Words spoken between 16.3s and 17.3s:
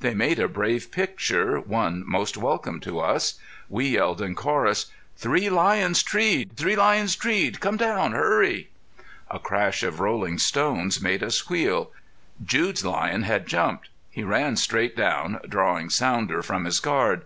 from his guard.